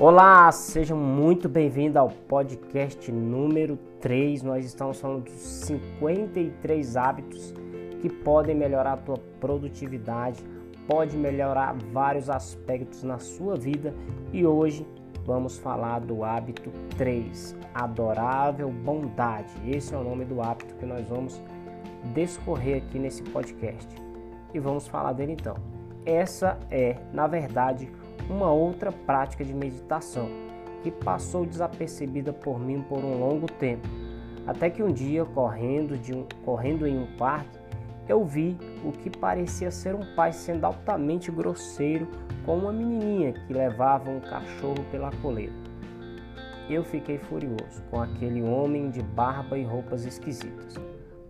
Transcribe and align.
Olá, 0.00 0.50
sejam 0.50 0.98
muito 0.98 1.48
bem-vindos 1.48 1.96
ao 1.96 2.10
podcast 2.10 3.12
número 3.12 3.78
3. 4.00 4.42
Nós 4.42 4.64
estamos 4.64 5.00
falando 5.00 5.26
dos 5.26 5.40
53 5.40 6.96
hábitos 6.96 7.54
que 8.00 8.08
podem 8.08 8.56
melhorar 8.56 8.94
a 8.94 8.96
tua 8.96 9.18
produtividade, 9.38 10.44
pode 10.88 11.16
melhorar 11.16 11.76
vários 11.92 12.28
aspectos 12.28 13.04
na 13.04 13.20
sua 13.20 13.54
vida 13.54 13.94
e 14.32 14.44
hoje 14.44 14.84
vamos 15.24 15.58
falar 15.58 16.00
do 16.00 16.24
hábito 16.24 16.72
3, 16.98 17.56
adorável 17.72 18.70
bondade. 18.70 19.54
Esse 19.64 19.94
é 19.94 19.96
o 19.96 20.02
nome 20.02 20.24
do 20.24 20.42
hábito 20.42 20.74
que 20.74 20.84
nós 20.84 21.06
vamos 21.06 21.40
descorrer 22.12 22.78
aqui 22.78 22.98
nesse 22.98 23.22
podcast. 23.22 23.88
E 24.52 24.58
vamos 24.58 24.88
falar 24.88 25.12
dele 25.12 25.34
então. 25.34 25.54
Essa 26.04 26.58
é, 26.68 26.96
na 27.12 27.28
verdade, 27.28 27.88
uma 28.28 28.52
outra 28.52 28.90
prática 28.90 29.44
de 29.44 29.54
meditação 29.54 30.28
que 30.82 30.90
passou 30.90 31.46
desapercebida 31.46 32.32
por 32.32 32.58
mim 32.58 32.82
por 32.82 32.98
um 32.98 33.18
longo 33.18 33.46
tempo. 33.46 33.88
Até 34.46 34.68
que 34.68 34.82
um 34.82 34.92
dia, 34.92 35.24
correndo, 35.24 35.94
um, 35.94 36.26
correndo 36.44 36.86
em 36.86 36.98
um 36.98 37.06
parque, 37.16 37.58
eu 38.06 38.22
vi 38.22 38.56
o 38.84 38.92
que 38.92 39.08
parecia 39.08 39.70
ser 39.70 39.94
um 39.94 40.14
pai 40.14 40.32
sendo 40.32 40.64
altamente 40.64 41.30
grosseiro 41.30 42.06
com 42.44 42.58
uma 42.58 42.72
menininha 42.72 43.32
que 43.32 43.52
levava 43.54 44.10
um 44.10 44.20
cachorro 44.20 44.84
pela 44.90 45.10
coleira. 45.22 45.54
Eu 46.68 46.84
fiquei 46.84 47.18
furioso 47.18 47.82
com 47.90 48.00
aquele 48.00 48.42
homem 48.42 48.90
de 48.90 49.02
barba 49.02 49.56
e 49.56 49.64
roupas 49.64 50.04
esquisitas. 50.04 50.74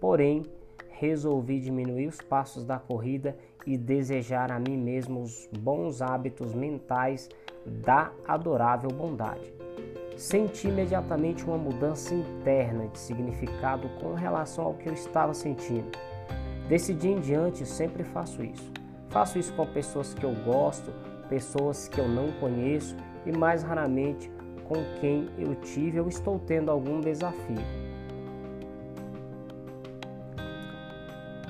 Porém, 0.00 0.42
resolvi 0.90 1.60
diminuir 1.60 2.06
os 2.08 2.20
passos 2.20 2.64
da 2.64 2.78
corrida 2.78 3.36
e 3.66 3.76
desejar 3.76 4.52
a 4.52 4.58
mim 4.58 4.76
mesmo 4.76 5.20
os 5.20 5.48
bons 5.58 6.00
hábitos 6.00 6.54
mentais 6.54 7.28
da 7.66 8.12
adorável 8.26 8.90
bondade. 8.90 9.52
Senti 10.16 10.68
imediatamente 10.68 11.44
uma 11.44 11.58
mudança 11.58 12.14
interna 12.14 12.86
de 12.88 12.98
significado 12.98 13.88
com 14.00 14.14
relação 14.14 14.64
ao 14.64 14.74
que 14.74 14.88
eu 14.88 14.94
estava 14.94 15.34
sentindo. 15.34 15.90
Desse 16.68 16.94
dia 16.94 17.12
em 17.12 17.20
diante, 17.20 17.66
sempre 17.66 18.02
faço 18.02 18.42
isso. 18.42 18.72
Faço 19.08 19.38
isso 19.38 19.52
com 19.54 19.66
pessoas 19.66 20.14
que 20.14 20.24
eu 20.24 20.34
gosto, 20.44 20.92
pessoas 21.28 21.88
que 21.88 22.00
eu 22.00 22.08
não 22.08 22.32
conheço 22.40 22.96
e 23.26 23.36
mais 23.36 23.62
raramente 23.62 24.30
com 24.64 24.76
quem 25.00 25.28
eu 25.38 25.54
tive 25.56 26.00
ou 26.00 26.08
estou 26.08 26.38
tendo 26.38 26.70
algum 26.70 27.00
desafio. 27.00 27.56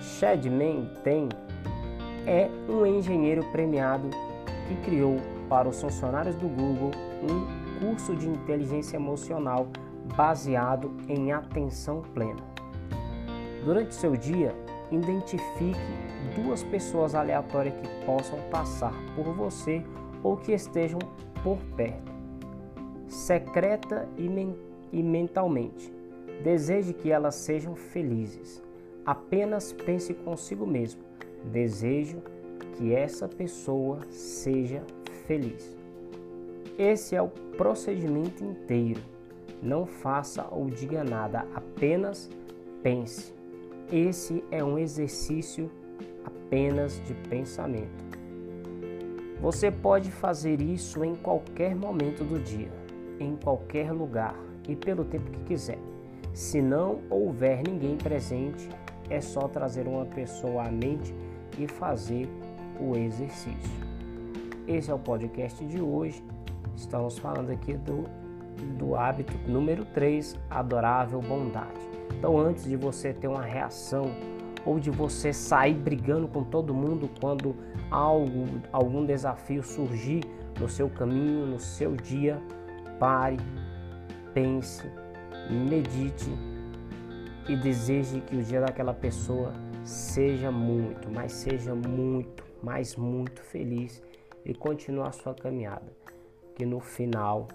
Shadman 0.00 0.88
tem 1.02 1.28
é 2.26 2.48
um 2.68 2.86
engenheiro 2.86 3.44
premiado 3.50 4.08
que 4.68 4.76
criou 4.84 5.16
para 5.48 5.68
os 5.68 5.80
funcionários 5.80 6.34
do 6.36 6.48
Google 6.48 6.90
um 7.22 7.80
curso 7.80 8.14
de 8.14 8.28
inteligência 8.28 8.96
emocional 8.96 9.66
baseado 10.16 10.92
em 11.08 11.32
atenção 11.32 12.02
plena. 12.14 12.42
Durante 13.64 13.94
seu 13.94 14.16
dia, 14.16 14.54
identifique 14.90 15.78
duas 16.34 16.62
pessoas 16.62 17.14
aleatórias 17.14 17.74
que 17.74 18.06
possam 18.06 18.38
passar 18.50 18.92
por 19.14 19.32
você 19.34 19.82
ou 20.22 20.36
que 20.36 20.52
estejam 20.52 20.98
por 21.42 21.58
perto, 21.76 22.12
secreta 23.08 24.08
e, 24.16 24.28
men 24.28 24.54
e 24.92 25.02
mentalmente. 25.02 25.92
Deseje 26.42 26.92
que 26.92 27.10
elas 27.10 27.36
sejam 27.36 27.74
felizes. 27.74 28.62
Apenas 29.04 29.72
pense 29.72 30.12
consigo 30.14 30.66
mesmo 30.66 31.02
Desejo 31.44 32.22
que 32.76 32.94
essa 32.94 33.28
pessoa 33.28 34.00
seja 34.10 34.82
feliz. 35.26 35.76
Esse 36.78 37.14
é 37.14 37.22
o 37.22 37.28
procedimento 37.28 38.42
inteiro. 38.42 39.00
Não 39.62 39.86
faça 39.86 40.46
ou 40.50 40.66
diga 40.66 41.04
nada, 41.04 41.46
apenas 41.54 42.30
pense. 42.82 43.34
Esse 43.90 44.42
é 44.50 44.64
um 44.64 44.78
exercício 44.78 45.70
apenas 46.24 47.00
de 47.04 47.14
pensamento. 47.28 48.02
Você 49.40 49.70
pode 49.70 50.10
fazer 50.10 50.60
isso 50.60 51.04
em 51.04 51.14
qualquer 51.14 51.74
momento 51.74 52.24
do 52.24 52.38
dia, 52.38 52.70
em 53.18 53.36
qualquer 53.36 53.92
lugar 53.92 54.36
e 54.68 54.76
pelo 54.76 55.04
tempo 55.04 55.30
que 55.30 55.40
quiser. 55.44 55.78
Se 56.32 56.62
não 56.62 57.00
houver 57.10 57.62
ninguém 57.66 57.96
presente, 57.96 58.68
é 59.10 59.20
só 59.20 59.48
trazer 59.48 59.86
uma 59.86 60.06
pessoa 60.06 60.64
à 60.64 60.70
mente 60.70 61.14
e 61.58 61.66
fazer 61.66 62.28
o 62.80 62.96
exercício. 62.96 63.82
Esse 64.66 64.90
é 64.90 64.94
o 64.94 64.98
podcast 64.98 65.64
de 65.64 65.80
hoje. 65.80 66.22
Estamos 66.76 67.18
falando 67.18 67.50
aqui 67.50 67.74
do, 67.74 68.04
do 68.78 68.94
hábito 68.94 69.32
número 69.46 69.84
3, 69.86 70.36
adorável 70.50 71.20
bondade. 71.20 71.80
Então, 72.16 72.38
antes 72.38 72.64
de 72.64 72.76
você 72.76 73.12
ter 73.12 73.28
uma 73.28 73.42
reação 73.42 74.10
ou 74.64 74.78
de 74.78 74.90
você 74.90 75.32
sair 75.32 75.74
brigando 75.74 76.28
com 76.28 76.44
todo 76.44 76.72
mundo 76.72 77.10
quando 77.20 77.56
algo, 77.90 78.46
algum 78.70 79.04
desafio 79.04 79.62
surgir 79.62 80.22
no 80.60 80.68
seu 80.68 80.88
caminho, 80.88 81.46
no 81.46 81.58
seu 81.58 81.96
dia, 81.96 82.40
pare, 82.98 83.38
pense, 84.32 84.84
medite 85.50 86.30
e 87.48 87.56
deseje 87.56 88.20
que 88.20 88.36
o 88.36 88.42
dia 88.42 88.60
daquela 88.60 88.94
pessoa 88.94 89.52
seja 89.84 90.50
muito, 90.50 91.10
mas 91.10 91.32
seja 91.32 91.74
muito, 91.74 92.44
mas 92.62 92.96
muito 92.96 93.42
feliz 93.42 94.02
e 94.44 94.54
continue 94.54 95.06
a 95.06 95.12
sua 95.12 95.34
caminhada, 95.34 95.92
que 96.54 96.64
no 96.64 96.80
final 96.80 97.48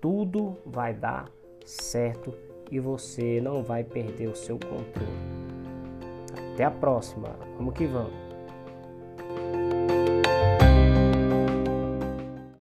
tudo 0.00 0.56
vai 0.64 0.94
dar 0.94 1.28
certo 1.64 2.32
e 2.70 2.78
você 2.78 3.40
não 3.40 3.62
vai 3.62 3.84
perder 3.84 4.28
o 4.28 4.36
seu 4.36 4.58
controle. 4.58 5.36
Até 6.52 6.64
a 6.64 6.70
próxima, 6.70 7.36
vamos 7.56 7.74
que 7.74 7.86
vamos. 7.86 8.25